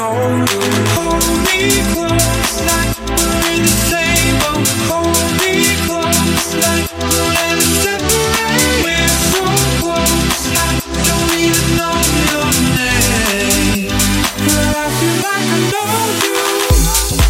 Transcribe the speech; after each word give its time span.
Hold 0.00 1.28
me 1.44 1.60
close 1.92 2.56
like 2.64 2.96
we're. 3.92 4.64
Hold 4.88 5.28
me 5.42 5.76
close 5.84 6.54
like 6.56 6.88
we'll 7.04 7.32
never 7.36 7.60
separate. 7.84 8.80
We're 8.80 9.16
so 9.28 9.44
close, 9.82 10.44
I 10.56 10.80
don't 11.04 11.32
even 11.44 11.66
know 11.76 12.00
your 12.32 12.48
name, 12.80 13.92
but 14.48 14.72
I 14.72 14.88
feel 14.96 15.16
like 15.20 15.48
I 15.52 15.68
know 15.68 15.92
you. 16.24 17.29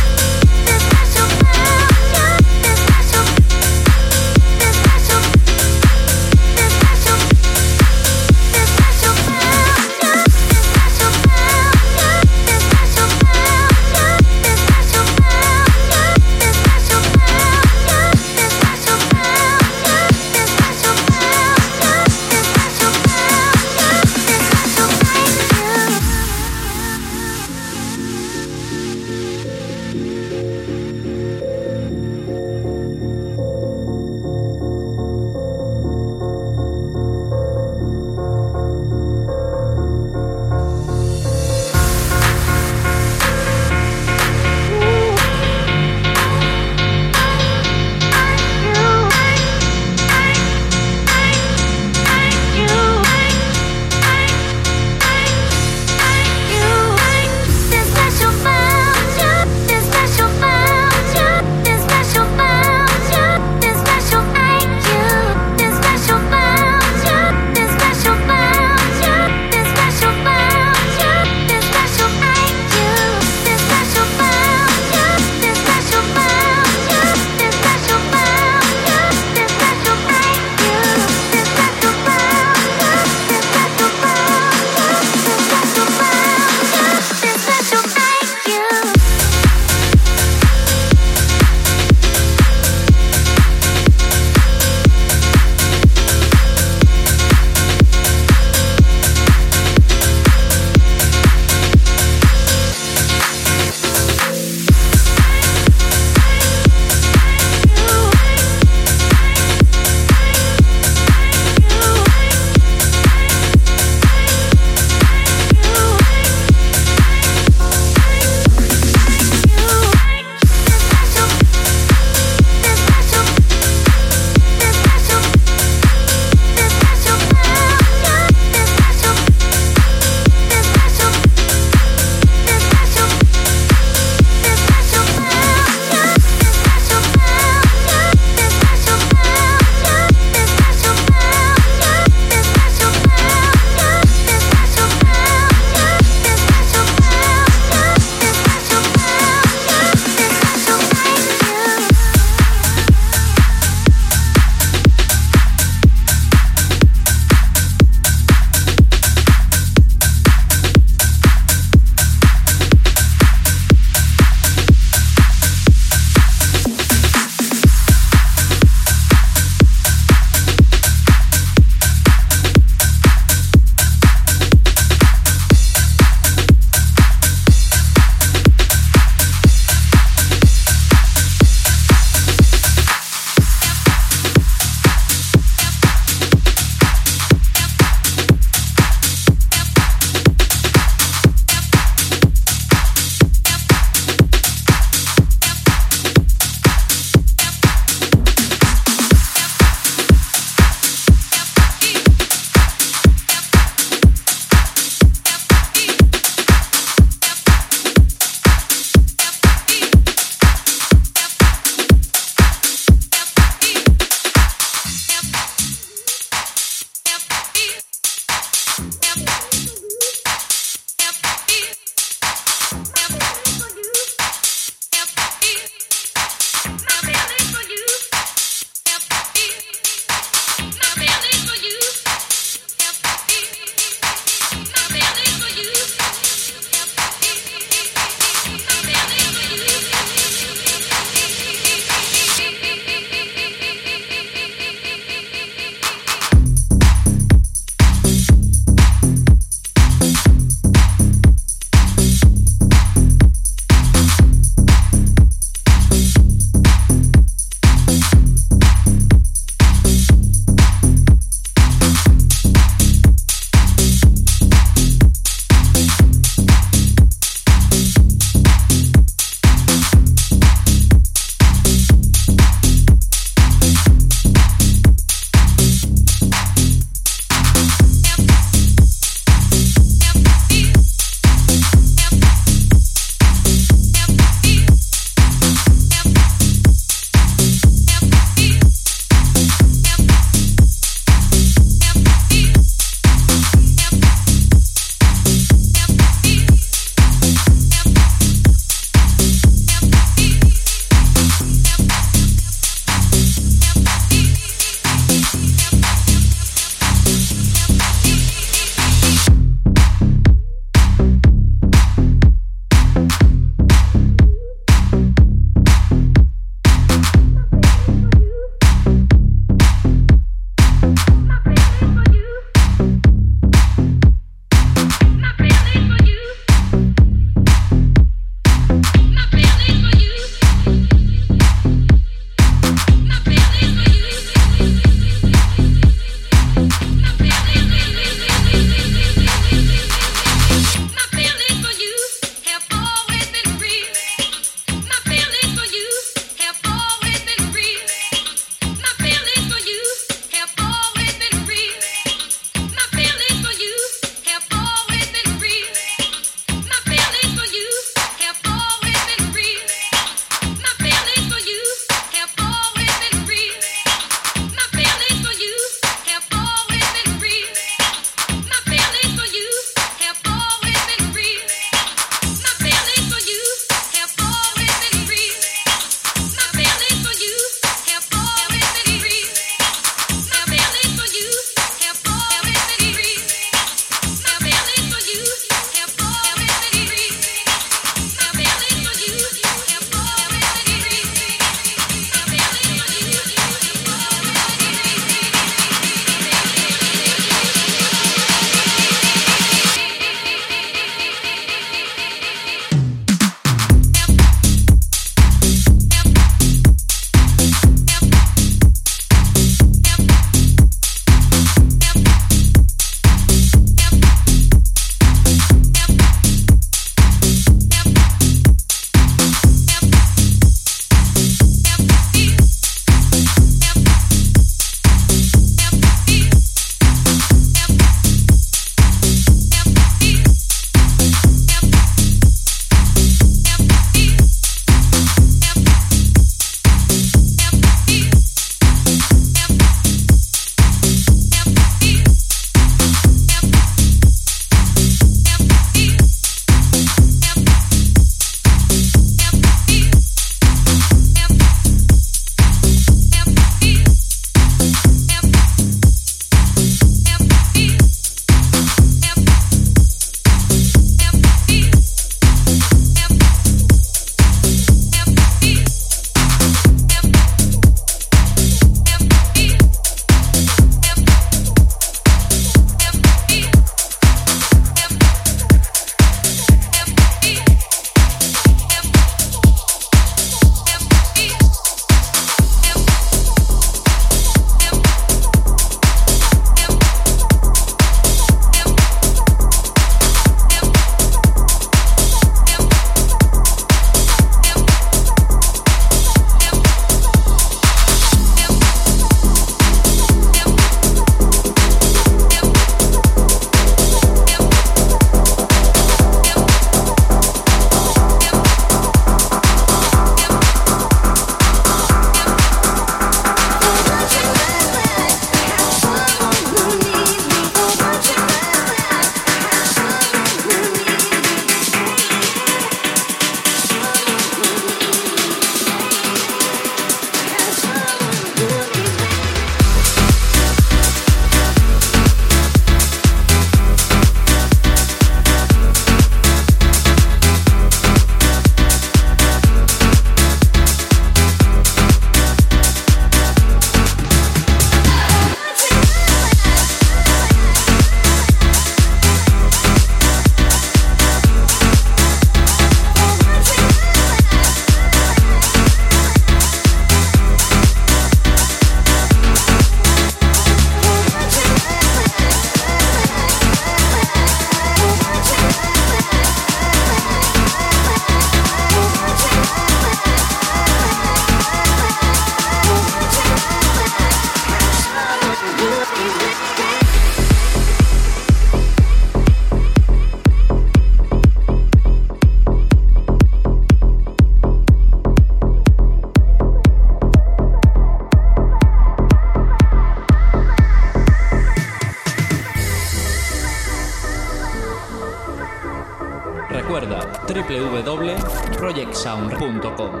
sound.com. 599.02 600.00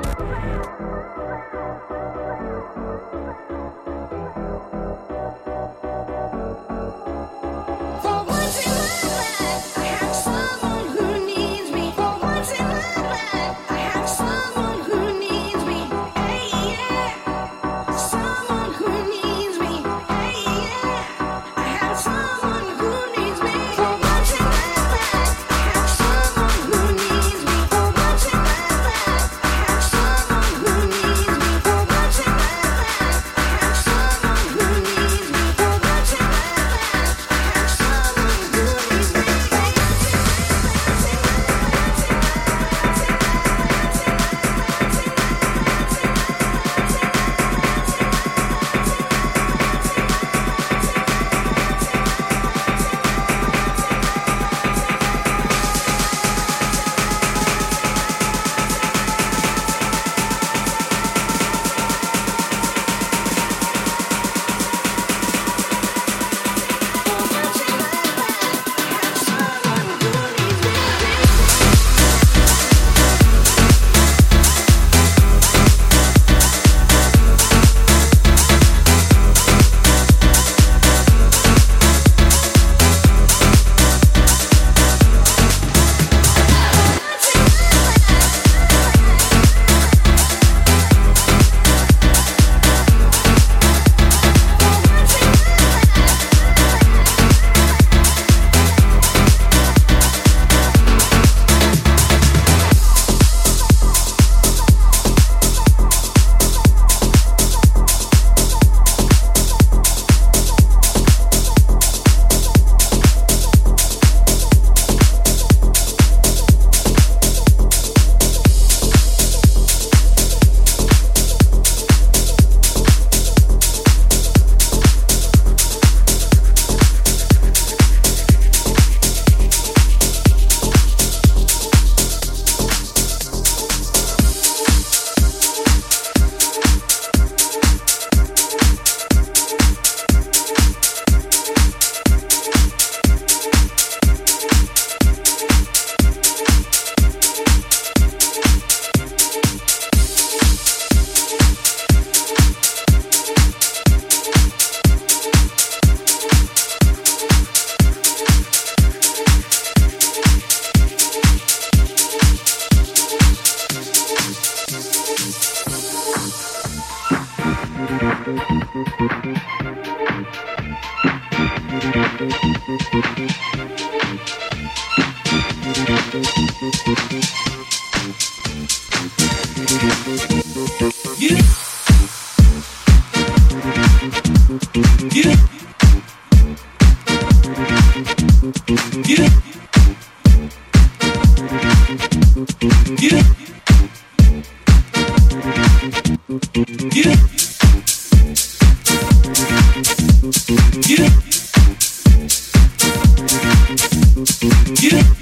You 204.42 205.21